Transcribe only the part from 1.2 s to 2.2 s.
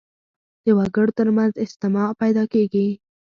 منځ اجماع